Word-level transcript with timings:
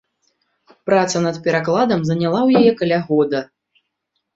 Праца 0.87 1.21
над 1.27 1.35
перакладам 1.49 1.99
заняла 2.11 2.39
ў 2.47 2.65
яе 2.65 2.71
каля 2.85 2.99
года. 3.15 3.49